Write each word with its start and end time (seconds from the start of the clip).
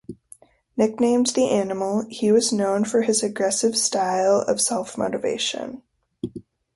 Nicknamed 0.77 1.27
"The 1.35 1.47
Animal", 1.51 2.05
he 2.09 2.31
was 2.31 2.51
known 2.51 2.85
for 2.85 3.03
his 3.03 3.21
aggressive 3.21 3.77
style 3.77 4.41
of 4.47 4.59
self-motivation. 4.59 5.83